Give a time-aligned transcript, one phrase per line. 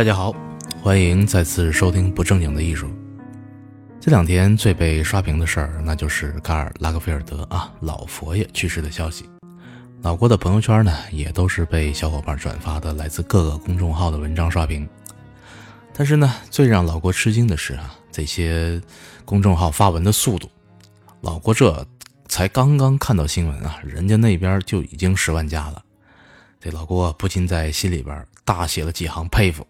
[0.00, 0.34] 大家好，
[0.82, 2.88] 欢迎再次收听不正经的艺术。
[4.00, 9.28] 这两天最被刷屏的事儿，那就是卡尔拉格菲尔德啊老佛爷去世的消息。
[10.00, 14.88] 老郭的朋友圈呢，也都是被小伙伴转发的来自各个公众号的文章刷屏。
[15.92, 18.80] 但是呢，最让老郭吃惊的是啊，这些
[19.26, 20.48] 公众号发文的速度，
[21.20, 21.86] 老郭这
[22.26, 25.84] 才刚刚看到新闻啊，人家那边就已经十万加了。
[26.58, 29.66] 这老郭不禁在心里边大写了几行佩服，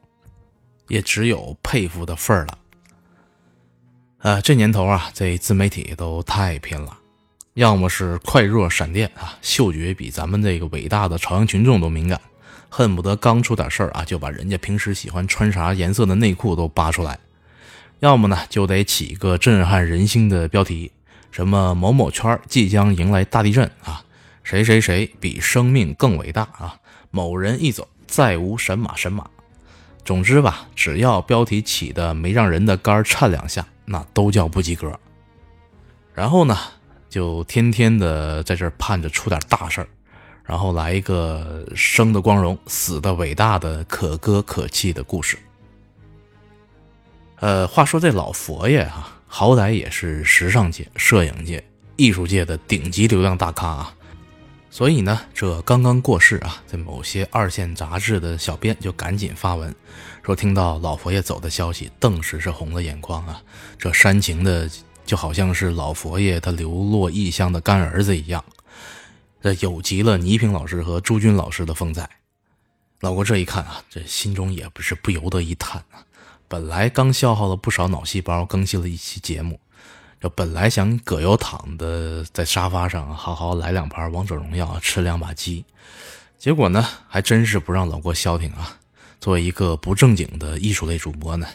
[0.90, 2.58] 也只有佩服的份儿了。
[4.18, 6.98] 呃，这年头啊，这自媒体都太拼了，
[7.54, 12.20] 要么是快若闪电啊，嗅觉比咱们这个伟大的朝阳群众都敏感，
[12.68, 17.14] 恨不得刚出点事儿啊，就把人家平时喜欢穿啥颜色的内裤都扒出来；
[18.00, 20.92] 要么呢，就得起一个震撼人心的标题，
[21.30, 24.04] 什么某某圈即将迎来大地震啊，
[24.42, 26.76] 谁谁谁比生命更伟大啊，
[27.10, 29.26] 某人一走再无神马神马。
[30.04, 33.66] 总之吧，只要标题起的没让人的肝颤两下。
[33.92, 34.96] 那都叫不及格，
[36.14, 36.56] 然后呢，
[37.08, 39.88] 就天天的在这盼着出点大事儿，
[40.44, 45.36] 然后来一个生的光荣、死的伟大的可歌可泣的故事。
[47.40, 51.64] 呃，话说这老佛爷啊，好歹也是时尚界、摄影界、
[51.96, 53.92] 艺术界的顶级流量大咖啊。
[54.72, 59.74] 所以呢，这刚刚过世啊，在某些二线杂志的小编就赶紧发文，
[60.22, 63.42] 说听到老佛爷走的消息，顿时是红了眼眶啊！
[63.76, 64.70] 这煽情的
[65.04, 68.44] 就好像是老佛爷他流落异乡的干儿子一样，
[69.42, 72.08] 这有极了倪萍老师和朱军老师的风采。
[73.00, 76.06] 老郭这一看啊，这心中也不是不由得一叹啊！
[76.46, 79.58] 本来刚消耗了不少脑细胞，更新了一期节目。
[80.20, 85.64] 就本来想葛优躺的在沙发上好好来两盘王者荣耀，吃两把鸡，
[86.38, 88.78] 结果呢，还真是不让老郭消停啊！
[89.18, 91.46] 作为一个不正经的艺术类主播呢，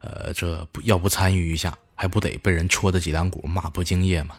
[0.00, 4.36] 呃，这不要不参与一下，还不得被人戳的脊梁骨，骂不敬业吗？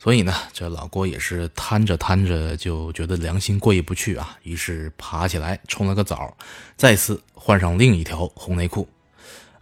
[0.00, 6.36] 所以呢，这老郭也是摊着摊着就觉得良心过意不去啊，于是爬起来冲了个澡，
[6.76, 8.88] 再次换上另一条红内裤。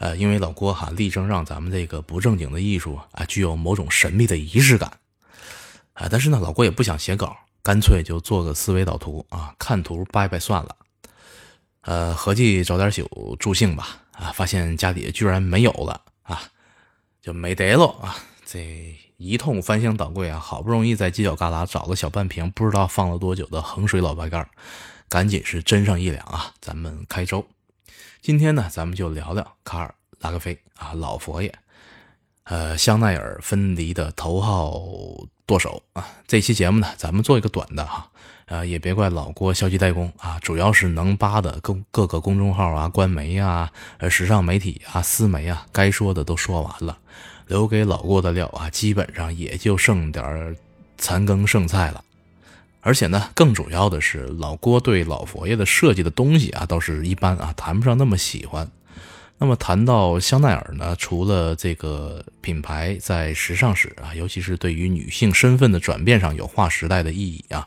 [0.01, 4.91] 呃，因为老郭哈力争让咱们这个不正经的艺术啊，具有某种神秘的仪式感，
[5.93, 10.75] 啊，但是呢，老郭也不想写稿，干脆就做个思维导图啊，看图掰掰算了，
[11.83, 13.07] 呃，合计找点酒
[13.39, 16.41] 助兴吧，啊，发现家底居然没有了啊，
[17.21, 24.49] 就没得了啊，这一通翻箱倒柜啊，好不容易在犄角旮旯找了小半瓶，不知道放了多久的衡水老白干，
[25.11, 27.47] 赶紧是斟上一两啊，咱们开粥。
[28.23, 31.53] 今天呢，咱们就聊聊卡尔拉格菲啊，老佛爷，
[32.45, 34.79] 呃，香奈儿芬迪的头号
[35.47, 36.07] 舵手啊。
[36.27, 38.11] 这期节目呢，咱们做一个短的哈，
[38.45, 46.99] 呃，也别怪老郭消极怠工啊，主要是能扒的各各个公众号啊、官媒啊、呃、时尚媒体啊、私媒啊，该说的都说完了，
[47.47, 50.55] 留给老郭的料啊，基本上也就剩点
[50.99, 52.05] 残羹剩菜了。
[52.83, 58.71] 而且呢，更主要的是，老郭对老佛爷的设计的东西啊，倒是一般啊，谈不上那么喜欢。
[59.43, 67.67] 那么谈到香奈儿呢，除了这个品牌在时尚史啊，尤其是对于女性身份的转变上有划时代的意义啊，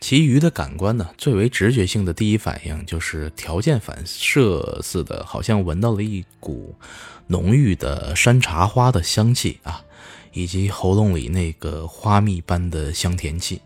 [0.00, 6.74] 其余的感官呢，最为直觉性的第一反应就是条件反射似的，好像闻到了一股
[7.28, 9.82] 浓郁的山茶花的香气啊，
[10.32, 13.60] 以及喉咙里那个花蜜般的香甜气。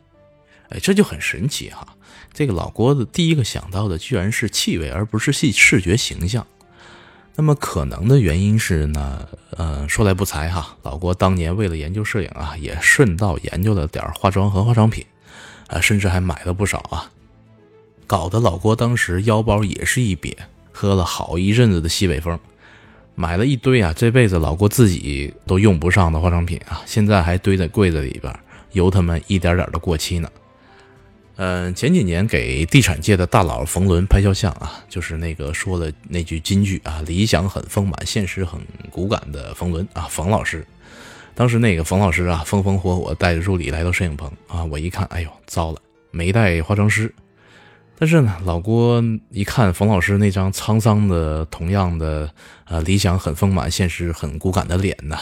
[0.71, 1.87] 哎，这就很神奇哈！
[2.33, 6.47] 这个老郭的第一个想到的居然是气味，而不是视视觉形象。
[7.37, 9.27] 那么可能的原因是呢？
[9.57, 15.05] 呃，说来不才哈，老郭当年为了研究摄影啊，也顺道研究了点化妆和化妆品，
[15.69, 17.11] 啊，甚至还买了不少啊。
[18.07, 20.35] 搞得老郭当时腰包也是一瘪，
[20.73, 22.39] 喝了好一阵子的西北风，
[23.15, 28.33] 买了一堆啊，这辈子老郭自己都用不上的化妆品啊，现在还堆在柜子里边，
[28.73, 30.31] 由他们一点点的过期呢。
[31.43, 38.61] 嗯，前几年给地产界的大佬冯仑拍肖像啊，就是那个说了那句金句啊，理想很丰满，现实很
[38.91, 40.67] 骨感的冯仑啊，冯老师。
[41.35, 47.11] 当时那个冯老师啊，风风火火带着助理来到摄影棚啊，我一看，哎呦，糟了，没带化妆师。
[47.99, 52.31] 但是呢，老郭一看冯老师那张沧桑的、同样的
[52.65, 55.19] 啊，理想很丰满，现实很骨感的脸呢，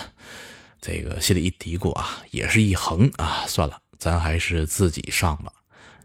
[0.81, 5.53] 这个心里一嘀咕啊，也是一横啊，算了，咱还是自己上吧。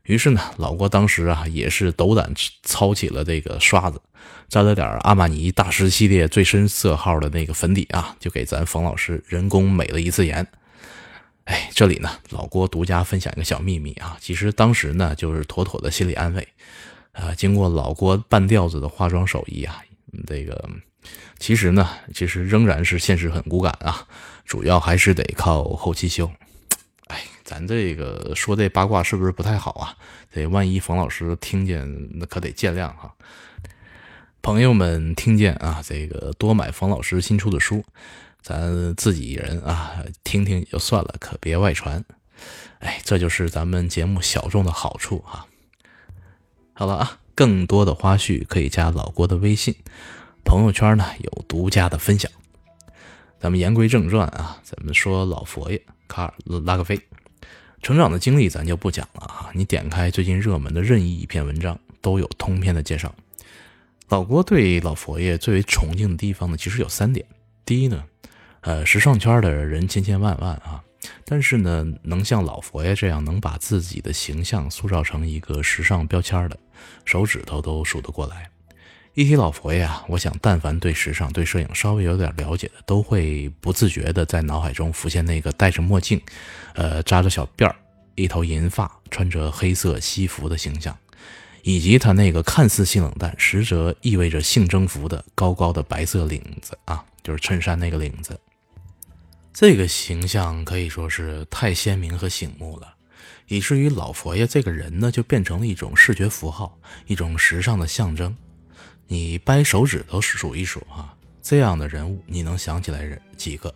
[0.05, 4.01] 于是呢，老郭当时啊也是斗胆操起了这个刷子，
[4.49, 10.45] 沾了点阿玛尼大师系列最深色号的那个粉底啊，就给咱冯老师人工美了一次颜。
[11.45, 16.45] 哎，这里呢，老郭独家分享一个小秘密啊，其实当时呢就是妥妥的心理安慰。
[17.13, 19.81] 啊，经过老郭半吊子的化妆手艺啊，
[20.27, 20.69] 这个
[21.39, 24.05] 其实呢，其实仍然是现实很骨感啊，
[24.45, 26.29] 主要还是得靠后期修。
[27.43, 29.97] 咱这个说这八卦是不是不太好啊？
[30.33, 33.13] 这万一冯老师听见，那可得见谅哈。
[34.41, 37.83] 朋友们听见啊，这个多买冯老师新出的书，
[38.41, 42.03] 咱自己人啊听听也就算了，可别外传。
[42.79, 45.47] 哎，这就是咱们节目小众的好处哈。
[46.73, 49.75] 好了啊，更多的花絮可以加老郭的微信，
[50.43, 52.29] 朋友圈呢有独家的分享。
[53.39, 56.33] 咱们言归正传啊，咱们说老佛爷卡尔
[56.65, 56.99] 拉格菲
[57.83, 59.51] 成长的经历，咱就不讲了啊。
[59.53, 63.13] 你点开最近热门的任意一篇文章，都有通篇的介绍。
[64.07, 67.25] 老郭对老佛爷最为崇敬的地方呢，其实有三点。
[67.65, 68.01] 第一呢，
[68.61, 70.81] 呃，时尚圈的人千千万万啊。
[71.25, 76.57] 但是呢，能像老佛爷这样能把自己的形象塑造成一个时尚标签的，
[77.03, 78.49] 手指头都数得过来。
[79.15, 86.19] 一提老佛爷啊，我想但凡对时尚、对摄影稍微有点了解的，都会不自觉地在脑海中浮现那个戴着墨镜、
[86.73, 87.75] 呃扎着小辫儿、
[88.15, 90.97] 一头银发、穿着黑色西服的形象，
[91.61, 98.39] 以及他那个看似性冷淡，实则意味着性征服的高高的白色领子啊，就是衬衫那个领子。
[99.53, 102.95] 这个形象可以说是太鲜明和醒目了，
[103.47, 108.35] 以至于老佛爷这个人呢，就变成了一种视觉符号，一种时尚的象征。
[109.07, 113.73] 你掰手指头数一数啊，这样的人物你能想起来人几个？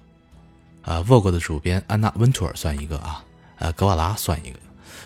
[0.81, 3.23] 啊，Vogue 的主编安娜温图尔算一个啊，
[3.57, 4.59] 呃，格瓦拉算一个。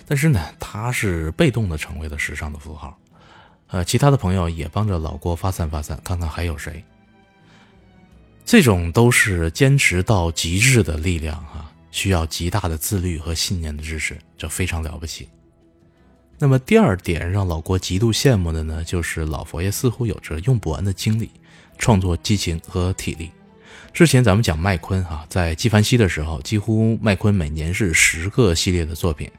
[0.06, 2.98] 但是呢，他是被动的成为了时尚的符号。
[3.68, 6.84] 呃，其他的朋友也帮着老郭发散发散，看看还有谁。
[8.46, 15.30] 这种都是坚持到极致的力量啊，需要极大的自律和信念的支持，这非常了不起。
[16.42, 21.30] 那么第二点让老郭极度羡慕的呢，就是老佛爷似乎有着用不完的精力、
[21.78, 23.30] 创作激情和体力。
[23.94, 29.30] 之前咱们讲麦昆哈，在纪梵希的时候，几乎麦昆每年是十个系列的作品。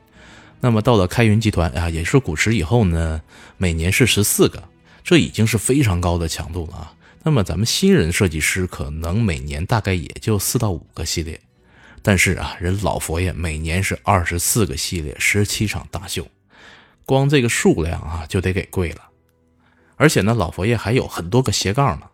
[0.60, 3.20] 那么到了开云集团啊，也是古驰以后呢，
[3.56, 4.62] 每年是十四个，
[5.02, 6.94] 这已经是非常高的强度了啊。
[7.25, 11.40] 那么咱们新人设计师可能每年大概也就四到五个系列，
[12.00, 16.25] 但是啊，人老佛爷每年是二十四个系列，十七场大秀，
[17.04, 19.02] 光这个数量啊就得给跪了。
[19.96, 22.06] 而且呢，老佛爷还有很多个斜杠呢，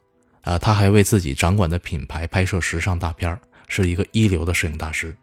[0.42, 5.16] 啊，他还为自己掌管的品牌拍摄时尚大片是一个一流的摄影大师。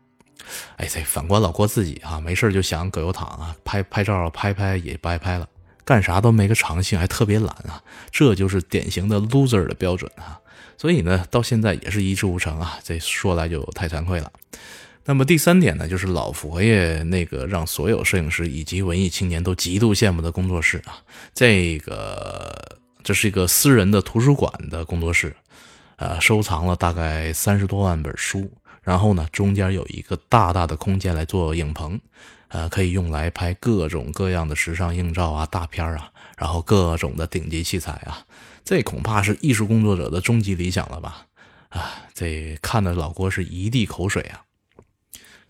[0.77, 5.47] 哎，这反观老郭自己啊，没事就想葛优躺啊，拍拍照拍拍也不爱拍了。
[5.83, 10.39] 干啥都没个长性，还特别懒啊，这就是典型的 loser 的标准啊。
[10.77, 12.79] 所以呢，到现在也是一事无成啊。
[12.83, 14.31] 这说来就太惭愧了。
[15.05, 20.97] 那么第三点呢，就是老佛爷那个让所有摄影师以及文艺青年都极度羡慕的工作室啊。
[21.33, 25.35] 这个这是一个私人的图书馆的工作室，
[25.97, 28.51] 呃，收藏了大概三十多万本书。
[28.81, 31.99] 然后呢，中间有一个大大的空间来做影棚。
[32.49, 38.23] 呃，可以用来拍各种各样的时尚硬照啊、大片啊，然后各种的顶级器材啊，
[38.63, 41.25] 这恐怕是艺术工作者的终极理想了吧？
[41.69, 44.44] 啊，这看的老郭是一地口水啊。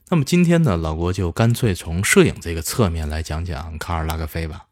[0.07, 4.65] 那么今天呢，老郭就干脆从摄影这个侧面来讲讲卡尔拉格菲吧。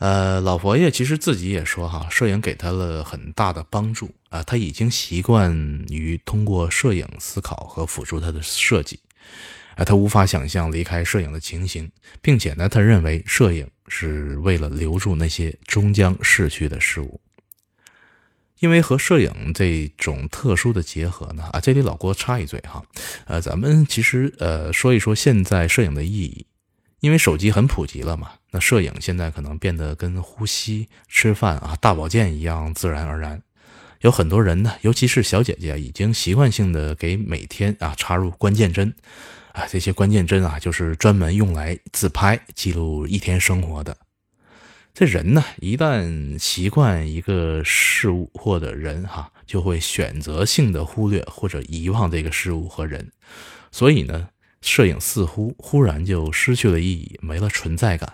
[0.00, 5.54] 呃，老佛爷其实自己也说哈，摄影给他了很大的帮助啊，他已经习惯
[5.88, 8.98] 于通过摄影思考和辅助他的设计。
[9.76, 11.88] 啊，他无法想象离开摄影的情形，
[12.20, 17.20] 并且呢，他认为摄影是为了留住那些终将逝去的事物。
[18.64, 22.82] 因为和摄影这种特殊的结合呢，啊，这里老郭插一嘴哈，
[23.26, 26.46] 呃，咱们其实呃说一说现在摄影的意义。
[27.00, 33.42] 因为手机很普及了嘛，那摄影现在可能变得跟呼吸、吃饭啊、大保健一样自然而然。
[34.00, 38.90] 有很多人呢，尤其是小姐姐，已经习惯性的给每天啊插入关键帧。
[39.52, 43.94] 啊，这些关键帧啊，就是专门用来自拍记录一天生活的。
[44.94, 53.10] 这人呢，一旦习惯一个事物或者人，哈，就会选择性的忽略或者遗忘这个事物和人。
[53.72, 54.28] 所以呢，
[54.60, 58.08] 摄影似乎忽然就失去了意义，没了存在感。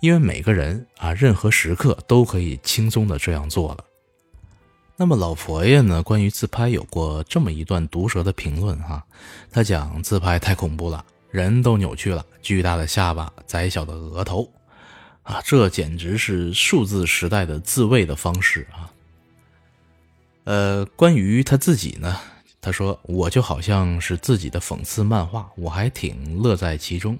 [0.00, 3.84] 因为每个人啊，任何时刻都可以轻松的这样做了。
[4.96, 6.02] 那么老佛爷呢？
[6.02, 9.04] 关于自拍有过这么一段毒舌的评论哈，
[9.50, 14.50] 他讲自拍太恐怖了，人都扭曲了，巨大的下巴，窄小的额头，
[15.26, 18.88] 啊，这简直是数字时代的自卫的方式啊。
[20.44, 22.16] 呃，关于他自己呢，
[22.60, 27.18] 他说我就好像是自己的讽刺漫画，我还挺乐在其中，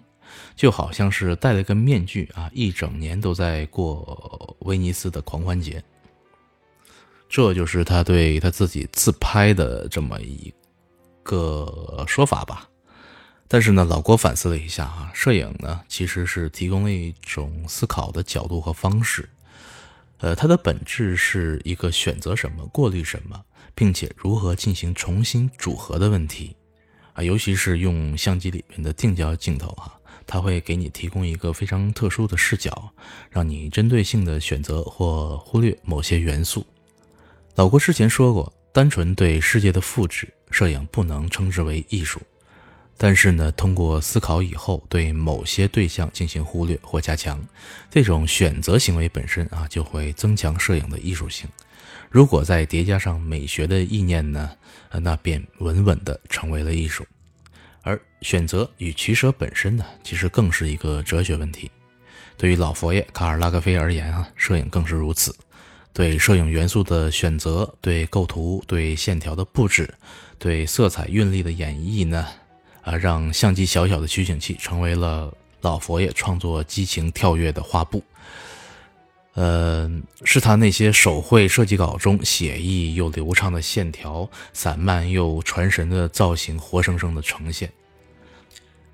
[0.54, 5.82] 就好像是戴了个面具啊，一整年都在过威尼斯的狂欢节。
[7.28, 10.54] 这就是他对他自己自拍的这么一
[11.24, 12.68] 个说法吧。
[13.48, 19.28] 但是呢，老郭反思了一下啊，摄影呢其实是提供了一种思考的角度和方式，
[20.18, 23.40] 呃，它的本质是一个选择什么、过滤什么，
[23.74, 26.56] 并且如何进行重新组合的问题
[27.12, 27.22] 啊。
[27.22, 32.90] 尤其是用相机里面的定焦镜头哈，它会给你提供一个非常特殊的视角，
[33.30, 36.66] 让你针对性的选择或忽略某些元素。
[37.54, 42.20] 老郭之前说过，单纯对世界的复制，摄影不能称之为艺术。
[42.98, 47.42] 但是呢，通过思考以后，对某些对象进行忽略或加强，
[47.90, 51.46] 这种选择行为本身啊，就会增强摄影的艺术性。
[52.08, 54.50] 如果再叠加上美学的意念呢，
[55.02, 57.04] 那便稳稳地成为了艺术。
[57.82, 61.70] 而选择与取舍本身呢，其实更是一个哲学问题。
[62.38, 65.36] 对于老佛爷卡尔拉格菲而言啊，摄影更是如此。
[65.92, 69.92] 对摄影元素的选择，对构图、对线条的布置、
[70.38, 72.26] 对色彩韵律的演绎呢？
[72.86, 78.00] 啊，让相机小小的取景器成为了老佛爷创作激情跳跃的画布。
[79.34, 79.90] 呃，
[80.22, 87.70] 是他那些手绘设计稿中写意又流畅的线条，散漫又传神的造型，活生生的呈现。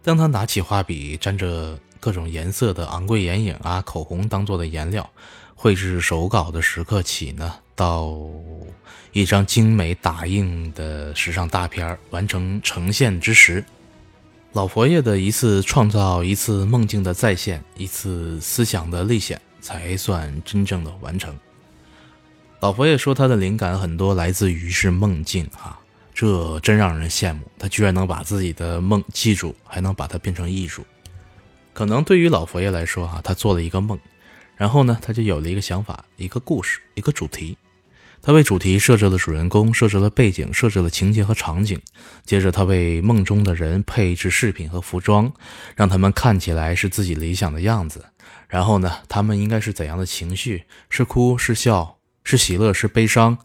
[0.02, 5.08] 当他拿起画笔，沾着各种颜色的昂贵眼影啊，口红当做的颜料，
[5.54, 8.10] 绘制手稿的时刻起呢，到
[9.12, 13.62] 一张精美打印的时尚大片完成呈现之时。
[14.52, 21.34] 老佛爷的一次创造，一次梦境的再现，一次思想的历险，才算真正的完成。
[22.60, 25.80] 老佛爷说，他的灵感很多来自于是梦境啊，
[26.12, 27.40] 这真让人羡慕。
[27.58, 30.84] 他居然能把自己的梦记住，还能把它变成艺术。
[31.72, 33.98] 可能对于老佛爷来说，哈，他做了一个梦，
[34.54, 37.56] 然后呢，他就有了一个想法，一个故事，一个主题。
[38.24, 41.80] 他为主题设置了主人公，设置了背景，设置了情节和场景。
[42.24, 45.32] 接着，他为梦中的人配置饰品和服装，
[45.74, 48.06] 让他们看起来是自己理想的样子。
[48.48, 50.62] 然后呢，他们应该是怎样的情绪？
[50.88, 51.98] 是哭是笑？
[52.22, 53.38] 是喜乐是悲伤？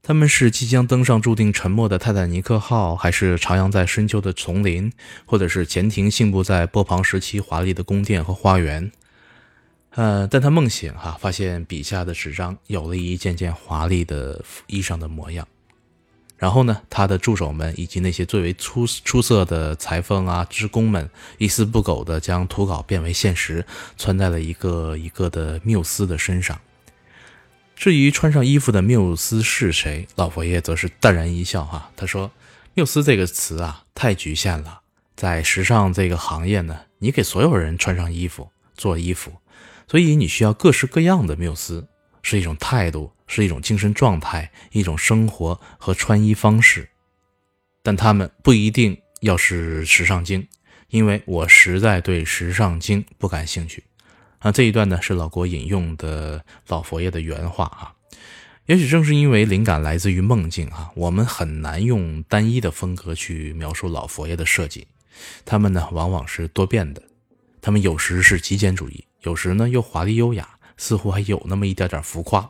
[0.00, 4.92] 他们是即将登上注定沉没的泰坦尼克号，还是徜徉在深秋的丛林，
[5.26, 8.92] 或者是潜艇信步在波旁时期华丽的宫殿和花园？
[9.90, 15.46] 呃，但他梦醒哈，发现笔下的纸张有了一件件华丽的衣裳的模样。
[16.36, 23.66] 然后呢，他的助手们以及那些最为出出色的裁缝啊、织工们，一丝不苟地将图稿变为现实，
[23.96, 26.60] 穿在了一个一个的缪斯的身上。
[27.74, 32.30] 至于穿上衣服的缪斯是谁，老佛爷则是淡然一笑哈，他说
[32.74, 34.80] ：“缪斯这个词啊，太局限了。
[35.16, 39.32] 在时尚这个行业呢，你给所有人穿上衣服、做衣服。”
[39.88, 41.88] 所以你需要各式各样的缪斯，
[42.22, 46.88] 是一种态度，是一种精神状态，一种生活和穿衣方式。
[47.82, 50.46] 但他们不一定要是时尚精，
[50.90, 53.82] 因为我实在对时尚精不感兴趣。
[54.40, 57.94] 啊，这一段呢是老郭引用的老佛爷的原话啊。
[58.66, 64.86] 也许正是因为灵感来自于梦境啊，我们很难用单一的风格去描述老佛爷的设计。
[65.46, 67.02] 他们呢往往是多变的，
[67.62, 69.02] 他们有时是极简主义。
[69.22, 72.42] 有时呢又华丽优雅，似乎还有那么一点点浮夸；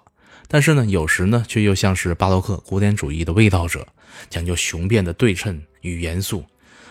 [0.47, 3.87] 但是呢，有时呢却又像是巴洛克古典主义的味道者，
[4.29, 6.45] 讲究雄辩的对称与严肃。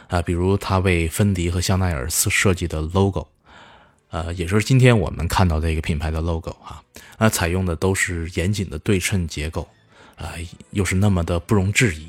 [0.07, 3.27] 啊，比如他为芬迪和香奈儿设计的 logo，
[4.09, 6.81] 呃，也就是今天我们看到这个品牌的 logo 啊，
[7.17, 9.67] 那，采用的都是严谨的对称结构，
[10.15, 10.31] 啊，
[10.71, 12.07] 又是那么的不容置疑。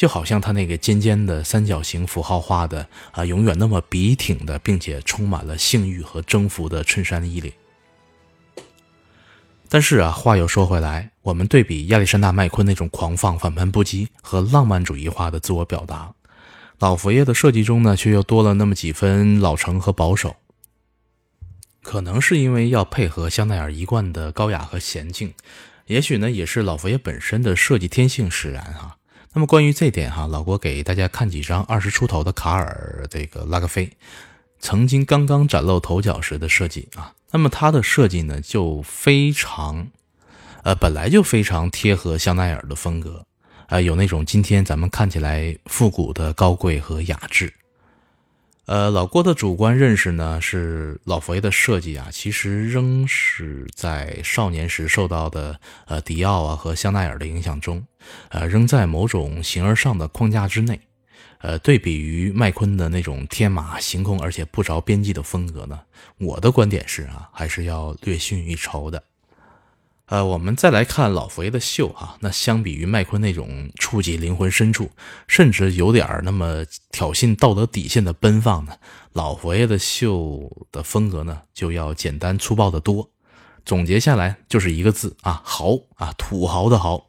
[0.00, 7.52] 就好像他那个尖尖的三角形符号画的啊，永远那么笔挺的，并且充满了性欲和征服的衬衫衣领。
[9.68, 16.14] 但是啊，话又说回来，我们对比亚历山大麦昆那种狂放、反叛不羁和浪漫主义化的自我表达，
[16.78, 20.36] 老佛爷的设计中呢，却又多了那么几分老成和保守。
[21.82, 25.34] 可能是因为要配合香奈儿一贯的高雅和娴静，
[25.88, 28.96] 也许呢，也是老佛爷本身的设计天性使然哈。
[29.32, 33.88] 那么关于这点哈，老郭给大家看几张二十出头的卡尔这个拉格菲
[34.58, 37.14] 曾经刚刚崭露头角时的设计啊。
[37.30, 39.86] 那么它的设计呢，就非常，
[40.64, 43.24] 呃，本来就非常贴合香奈儿的风格
[43.68, 47.52] 啊，有那种今天咱们看起来复古的高贵和雅致。
[48.70, 57.84] 呃，老郭的主观认识呢，是老佛爷的设计啊，其实仍是在少年时受到的呃迪奥啊和香奈儿的影响中，
[58.28, 60.80] 呃，仍在某种形而上的框架之内。
[61.38, 65.80] 呃，对比于麦昆的那种天马行空而且不着边际的风格呢，
[66.18, 69.02] 我的观点是啊，还是要略逊一筹的。
[70.10, 74.90] 呃，我们再来看老佛爷的秀哈，那相比于麦昆那种触及灵魂深处，
[75.28, 78.74] 甚至有点那么挑衅道德底线的奔放呢，
[79.12, 83.08] 老佛爷的秀的风格呢就要简单粗暴的多。
[83.64, 87.06] 总结下来就是一个字啊，豪啊，土豪的豪。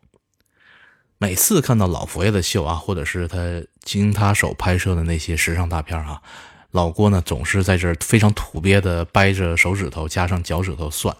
[1.18, 6.22] 每次看到老佛爷的秀啊，或者是他经他手拍摄的那些时尚大片啊。
[6.72, 11.16] 老郭呢，总是在这儿非常土鳖的掰着手指头加上脚趾头算，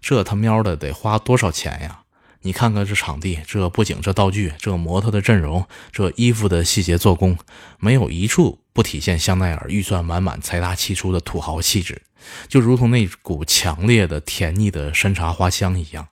[0.00, 2.00] 这他喵的得花多少钱呀？
[2.42, 7.36] 你看看这场地，这布景、这道具、这模特的阵容、这衣服的细节做工，
[7.78, 12.02] 没有一处不体现香奈儿预算满满、财大气粗的土豪气质，
[12.46, 16.08] 就如同那股强烈的甜腻的山茶花香一样。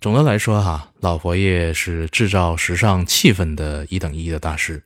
[0.00, 4.82] 总的来说，哈，老佛爷是制造时尚气氛的一等一的大师。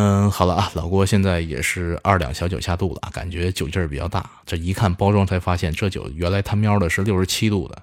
[0.00, 4.30] 嗯，好了啊，老郭现在也是二两小酒下肚了，感觉酒劲儿比较大。
[4.46, 7.82] 这一看包装才发现，这酒原来他喵的是六十七度的，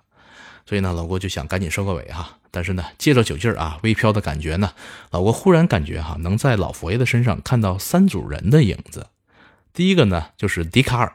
[0.66, 2.38] 所以呢，老郭就想赶紧收个尾哈。
[2.52, 4.72] 但是呢，借着酒劲儿啊，微飘的感觉呢，
[5.12, 9.08] 老郭忽然感觉哈，能在老佛爷的身上看到三组人的影子。
[9.74, 11.12] 第一个呢，就是笛卡尔。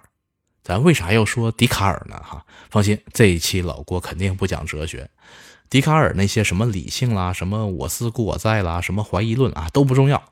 [0.63, 2.23] 咱为啥要说笛卡尔呢？
[2.23, 5.09] 哈，放心，这一期老郭肯定不讲哲学。
[5.71, 10.23] 笛卡尔那些什么理性啦，什么我思故我在啦，什么怀疑论啊，都不重要。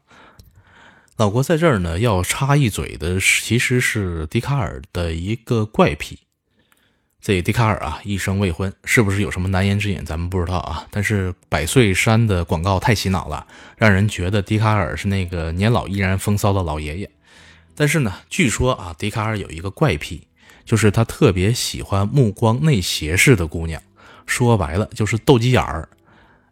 [1.18, 6.20] 老郭在这儿呢，要插一嘴的，其实是笛卡尔的一个怪癖。
[7.20, 10.86] 这笛卡尔啊，一生未婚，是不是有什么难言之隐，咱们不知道啊。
[10.92, 13.44] 但是百岁山的广告太洗脑了，
[13.76, 17.10] 让人觉得笛卡尔是那个年老依然风骚的老爷爷。
[17.74, 20.28] 但是呢，据说啊，笛卡尔有一个怪癖，
[20.64, 23.82] 就是他特别喜欢目光内斜视的姑娘，
[24.24, 25.88] 说白了就是斗鸡眼儿。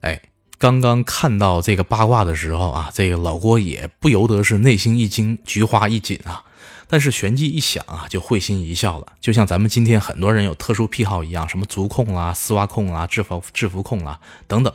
[0.01, 0.21] 哎。
[0.59, 6.43] 刚刚看到这个八卦的时候啊，这个老郭也不由得是内心一惊，菊花一紧啊。
[6.89, 9.07] 但是旋即一想啊，就会心一笑了。
[9.21, 14.73] 就像咱们今天很多人有特殊癖好一样，什么足控啦、丝袜控啦、制服制服控啦等等。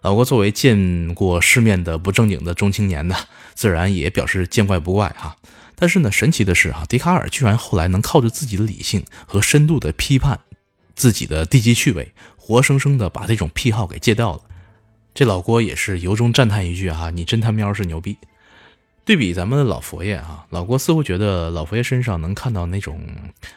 [0.00, 3.16] 老郭作为见过世面的不正经的中青年呢，
[3.54, 5.36] 自然也表示见怪不怪哈。
[5.74, 10.40] 但是呢，神奇的是啊，笛卡尔居然后来能靠着自己的理性和深度的批判
[10.94, 14.40] 自己的低级趣味，活生生的把这种癖好给戒掉了。
[15.20, 18.16] 这老郭也是由衷赞叹一句哈，你真他喵是牛逼！
[19.04, 23.06] 对比咱们的老佛爷哈，老郭似乎觉得老佛爷身上能看到那种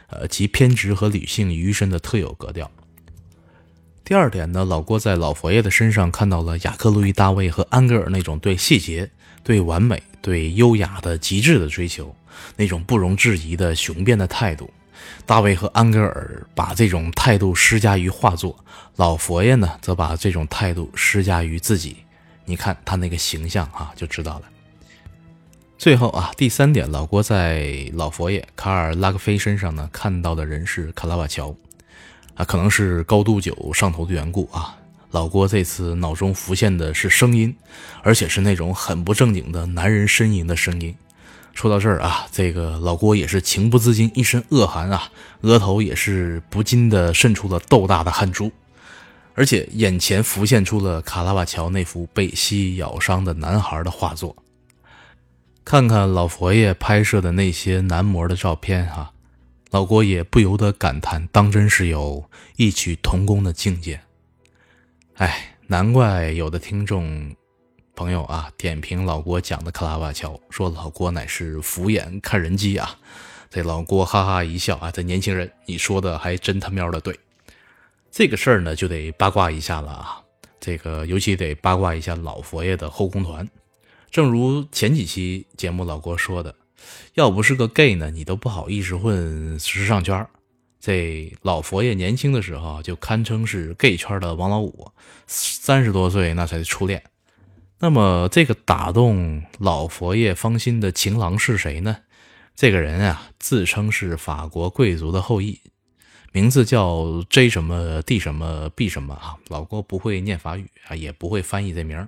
[0.08, 2.69] 呃集偏执和理性于一身的特有格调。
[4.04, 9.10] 第二点呢，老郭在老佛爷的身上看到了雅克·路易·大卫和安格尔那种对细节、
[9.41, 12.13] 对完美、对优雅的极致的追求，
[12.58, 14.69] 那种不容置疑的雄辩的态度。
[15.26, 18.64] 大卫和安格尔把这种态度施加于画作，
[18.96, 21.98] 老佛爷呢，则把这种态度施加于自己。
[22.46, 24.44] 你看他那个形象啊，就知道了。
[25.78, 31.56] 最后啊，第三点，老郭在老佛爷卡尔拉格菲身上呢，看到的人是卡拉瓦乔
[32.36, 34.78] 啊，可能是高度酒上头的缘故啊。
[35.12, 37.56] 老郭这次脑中浮现的是声音，
[38.02, 40.96] 而且是那种很不正经的男人呻吟的声音。
[41.54, 45.10] 说到这儿啊，这个老郭也是情不自禁一身恶寒啊，
[45.42, 48.52] 额头也是不禁的渗出了豆大的汗珠，
[49.36, 54.36] 而且眼前浮现出了卡拉瓦乔那幅被蜥咬伤的男孩的画作。
[55.63, 59.13] 看看老佛爷拍摄的那些男模的照片哈，
[59.70, 64.02] 老郭也不由得感叹，当真是有异曲同工的境界。
[65.16, 67.34] 哎，难怪有的听众。
[67.96, 72.98] 朋友啊，点评老郭讲的克拉瓦乔，说老郭乃是俯眼看人机啊。
[73.52, 77.18] 这老郭哈哈一笑啊，这年轻人，你说的还真他喵的对。
[78.10, 80.20] 这个事儿呢，就得八卦一下了啊。
[80.60, 83.48] 这个尤其得八卦一下老佛爷的后宫团。
[84.10, 86.56] 正如前几期节目老郭说的，
[87.14, 90.26] 要不是个 gay 呢，你都不好意思混时尚圈。
[90.80, 94.92] 这老佛爷年轻的时候就堪称是 gay 圈的王老五，
[95.28, 97.02] 三十多岁那才初恋。
[97.84, 101.98] 那么，这个打动老佛爷芳心的情郎是谁呢？
[102.56, 105.60] 这个人啊，自称是法国贵族的后裔，
[106.32, 109.36] 名字叫 J 什么 D 什么 B 什么啊。
[109.50, 112.08] 老郭不会念法语啊，也不会翻译这名儿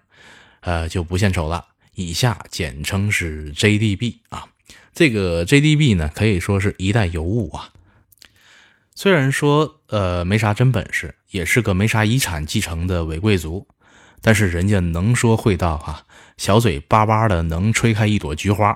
[0.62, 1.66] 呃，就不献丑了。
[1.96, 4.48] 以下简称是 JDB 啊。
[4.94, 7.74] 这个 JDB 呢，可以说是一代尤物啊。
[8.96, 13.68] 虽然说呃没啥真本事，也是个没啥遗产继承的伪贵族。
[14.26, 16.04] 但是人家能说会道哈，
[16.36, 18.76] 小嘴巴巴的能吹开一朵菊花，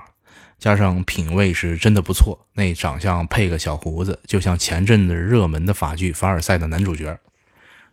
[0.60, 2.46] 加上品味是真的不错。
[2.52, 7.18] 那长相配个小胡子，就像前阵子热门的法剧《凡尔赛》的男主角，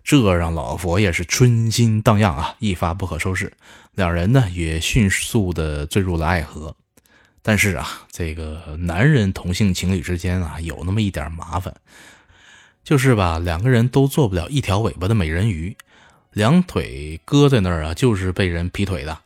[0.03, 3.51] 这让老佛爷是春心荡漾啊，一发不可收拾。
[3.95, 6.75] 两人呢也迅速的坠入了爱河。
[7.41, 11.73] 但是啊，这个男人同性情侣之间啊有那么一点麻烦，
[12.83, 15.75] 就是吧，两个人都做不了一条尾巴的美人鱼，
[16.37, 19.17] 两腿搁在那儿啊，就是被人劈腿的。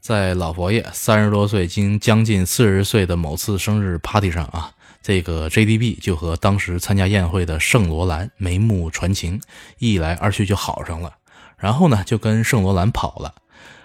[0.00, 9.42] 在老佛爷三十多岁，经将近四十岁的某次生日 party 上啊，这个 JDB 就和当时参加宴会的圣罗兰眉目传情，
[9.76, 11.16] 一来二去就好上了。
[11.58, 13.34] 然后呢，就跟圣罗兰跑了，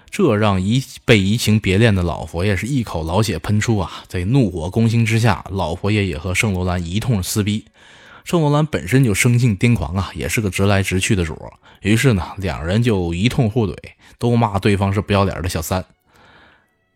[0.10, 4.06] 这让移被移情别恋的老佛爷是一口老血喷出啊！
[4.08, 7.65] 在怒火攻心之下，老佛爷也和圣罗兰一通撕逼。
[8.24, 11.38] 圣罗兰本身就生性癫狂啊，也是个直来直去的主。
[11.82, 13.76] 于是呢，两人就一通互怼，
[14.18, 15.84] 都骂对方是不要脸的小三。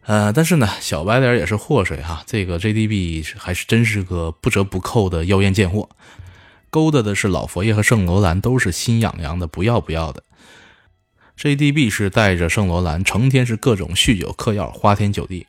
[0.05, 2.23] 呃，但是呢，小白脸也是祸水哈。
[2.25, 5.89] 这个 JDB 还是真是个不折不扣的妖艳贱货，
[6.69, 10.23] 勾搭的是老佛爷和圣罗兰都是心痒痒的，不要不要的。
[11.37, 15.45] JDB 是带着圣罗兰成天是各种酗酒嗑药，花天酒地，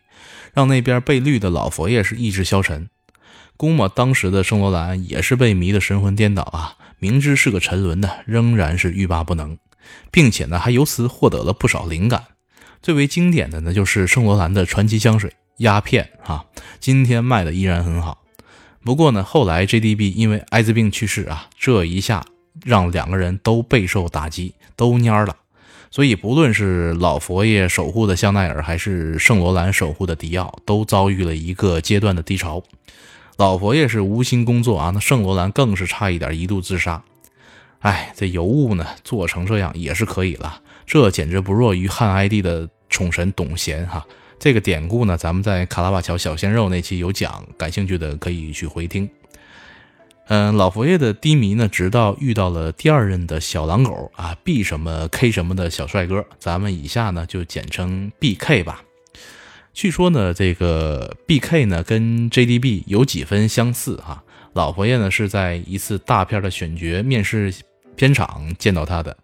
[0.53, 2.91] 让那边被绿的老佛爷是意志消沉。
[3.59, 9.59] 估摸当时的圣罗兰也是被迷得神魂颠倒啊，明知是个沉沦的，仍然是欲罢不能，
[10.13, 12.23] 并且呢，还由此获得了不少灵感。
[12.81, 16.45] 最为经典的呢，就是圣罗兰的传奇香水鸦片啊，
[16.79, 18.23] 今天卖的依然很好。
[18.85, 22.25] 不过呢，后来 JDB 因为艾滋病去世啊，这一下
[22.65, 25.35] 让两个人都备受打击，都蔫了。
[25.91, 32.63] 所以不论是老佛爷守护的香奈儿，还是圣罗兰守护的迪奥，都遭遇了一个阶段的低潮。
[33.39, 37.01] 老佛爷是无心工作啊，那圣罗兰更是差一点一度自杀。
[37.79, 40.61] 哎，这尤物呢，做成这样也是可以了。
[40.85, 44.05] 这简直不弱于汉哀帝的宠神董贤哈，
[44.41, 49.09] 这个典故呢，咱们在卡拉瓦乔小鲜肉那期有讲，感兴趣的可以去回听。
[50.27, 58.83] 嗯，老佛爷的低迷呢，直到遇到了第二任的小狼狗啊，B 什么 K 什么的小帅哥，咱们以下呢就简称 BK 吧。
[59.79, 64.25] 据说呢，这个 BK 呢跟 JDB 有几分相似哈。
[64.53, 67.55] 老佛爷呢是在一次大片的选角面试
[67.95, 69.17] 片场见到他的。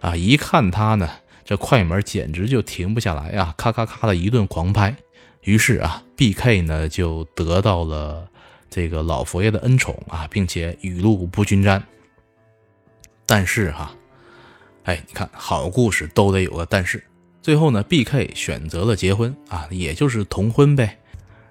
[0.00, 0.16] 啊！
[0.16, 1.10] 一看他呢，
[1.44, 4.96] 这快门简直就停不下来啊，咔咔咔的一顿狂拍。
[5.42, 8.26] 于是啊，B.K 呢就得到了
[8.70, 11.84] 这个老佛爷的恩宠啊，并且雨露不均沾。
[13.26, 13.94] 但是哈，
[14.84, 17.04] 哎，你看好故事都得有个但是。
[17.42, 20.98] 最后呢，B.K 选择了结婚啊，也就是同婚呗，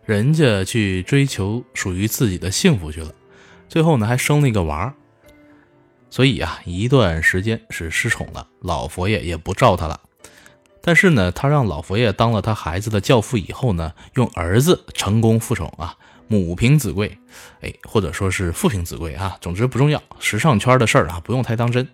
[0.06, 3.13] 人家去追求属于自己的幸福去了。
[3.67, 4.93] 最后呢，还生了一个娃儿。
[6.10, 9.99] 所以啊，一段时间是失宠了，老佛爷也不照他了。
[10.81, 15.95] 但是呢，他让老佛爷当了他孩子的教父以后呢，用儿子成功复仇啊，
[16.27, 17.17] 母凭子贵，
[17.61, 21.87] 哎，或者说是父凭子贵啊，总之不重要，时尚圈的事儿啊，不用太当真。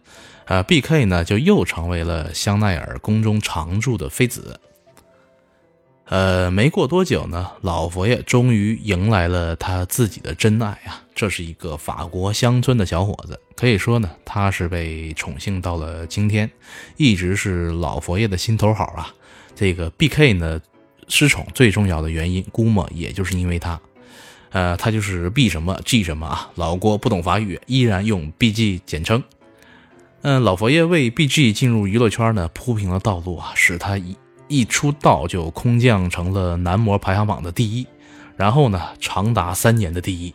[0.46, 4.62] 啊，B.K 呢就又成为了香奈儿宫中常驻的妃子。
[6.10, 11.04] 呃，没过多久呢，老佛爷终于迎来了他自己的真爱啊！
[11.14, 16.50] 这是一个法国乡村的小伙子，可以说呢，他是被宠幸到了今天，
[16.96, 19.14] 一直是老佛爷的心头好啊。
[19.54, 20.62] 这个 B.K 呢
[21.10, 23.78] 失宠最重要的原因，估摸也就是因为他，
[24.52, 26.50] 呃，他就是 B 什么 G 什么啊。
[26.56, 29.22] 老郭不懂法语，依然用 B.G 简称。
[30.22, 34.16] 嗯，老佛爷为 B.G 进入娱乐圈呢铺平了道路啊，使他一。
[34.48, 37.86] 一出道就空降成了男模排行榜的第一，
[38.36, 40.34] 然后呢，长达三年的第一。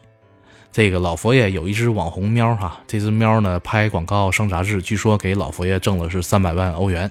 [0.70, 7.10] 这个老佛爷有一只网红喵哈，这只喵呢拍广告上杂志，据说给老佛爷挣了是三百万欧元。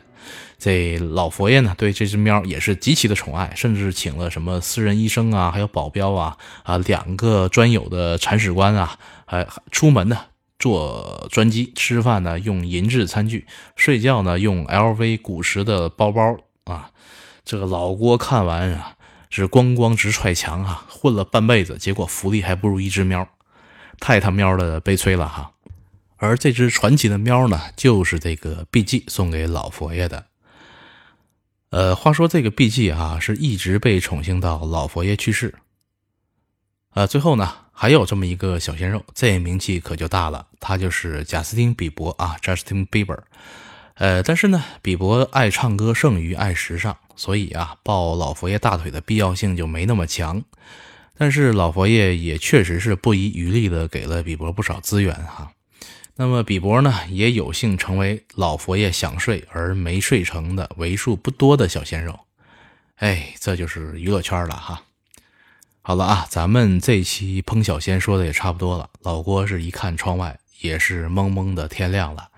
[0.58, 10.18] 这老佛爷呢对这只喵也是极其的宠爱，甚至请了什么私人医生啊，还有保镖啊啊两个专有的铲屎官啊，还出门呢
[10.58, 16.38] 坐专机，吃饭呢用银质餐具，睡觉呢用 LV 古时的包包。
[16.66, 16.92] 啊，
[17.44, 18.96] 这个老郭看完啊，
[19.30, 20.86] 是咣咣直踹墙啊！
[20.90, 23.28] 混了半辈子，结果福利还不如一只喵，
[24.00, 25.54] 太他喵的悲催了哈！
[26.18, 30.28] 而这只传奇的喵呢，就是这个 B.G 送给老佛爷的。
[31.72, 35.56] 呃，话说这个 B.G 啊，是一直被宠幸到老佛爷去世。
[36.94, 43.20] 呃，最后呢，还有这么一个小鲜肉，这名气可就大了，他就是贾斯汀·比伯啊，Justin Bieber。
[44.02, 50.42] 呃，但是呢，比伯爱唱歌胜于爱时尚，所以啊，抱老佛爷大腿的必要性就没那么强。
[51.20, 55.52] 但是老佛爷也确实是不遗余力的给了比伯不少资源哈。
[56.16, 62.22] 那么比伯呢，也有幸成为老佛爷想睡而没睡成的为数不多的小鲜肉。
[62.96, 64.82] 哎，这就是娱乐圈了哈。
[65.84, 68.90] 好了啊，咱们这期烹小鲜说的也差不多了。
[69.04, 72.30] 老郭是一看窗外，也是蒙蒙的天亮了。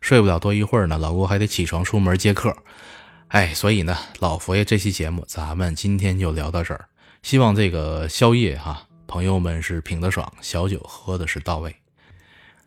[0.00, 2.56] 睡不了多一会儿呢，老郭还得起床出门接客，
[3.28, 6.86] 哎，所以呢，老佛爷这期节目咱们今天就聊到这儿。
[7.22, 11.74] 希望这个宵夜哈，朋友们是品得爽，小酒喝的是到位。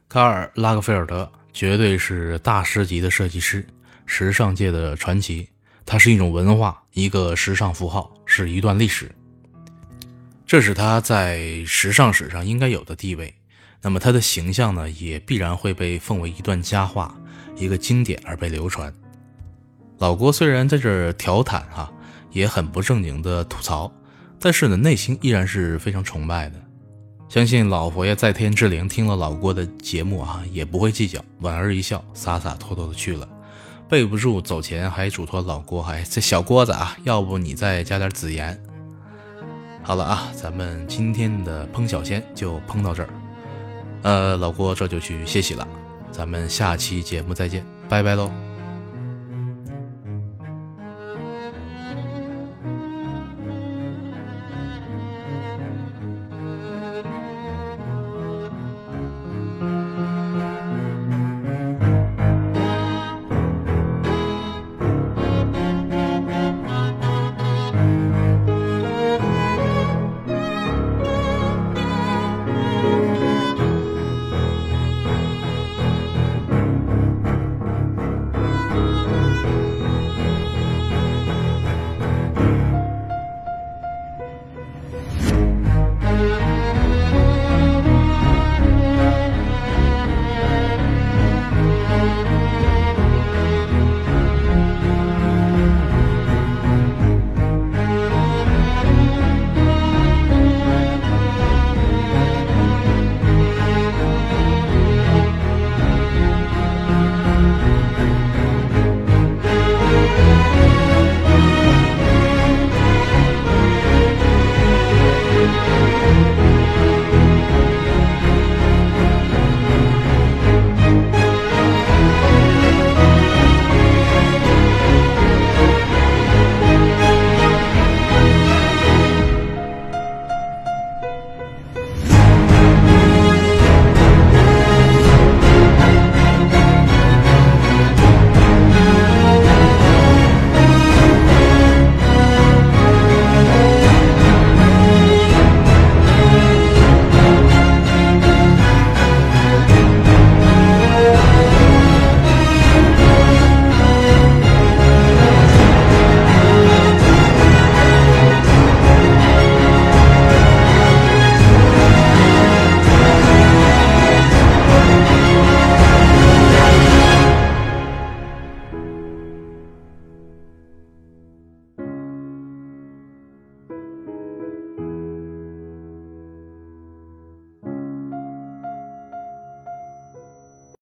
[0.07, 3.65] 卡尔拉格菲尔德绝对是大师级的设计师，
[4.05, 5.49] 时尚界的传奇。
[5.85, 9.11] 它是一种文化，一个时尚符号，是一段历史。
[10.45, 13.33] 这是他在时尚史上应该有的地位。
[13.81, 17.13] 那么他的形象呢，也必然会被奉为一段佳话，
[17.55, 18.93] 一个经典而被流传。
[19.99, 21.91] 老郭虽然在这儿调侃哈，
[22.31, 23.91] 也很不正经的吐槽，
[24.39, 26.55] 但是呢，内心依然是非常崇拜的。
[27.29, 33.27] 相信老佛爷在天之灵听了老郭的节目啊，也不会计较，莞尔一笑，洒洒脱脱的去了。
[33.89, 38.59] 备不住走前还嘱托老郭，还这小郭子啊，要不你再加点紫盐。
[39.81, 43.09] 好了啊，咱们今天的烹小鲜就烹到这儿。
[44.03, 45.67] 呃，老郭这就去歇息了，
[46.13, 48.52] 咱们下期节目再见，拜拜喽。